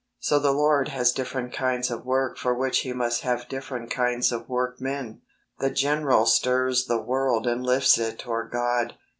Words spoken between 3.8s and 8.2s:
kinds of workmen. The General stirs the world and lifts it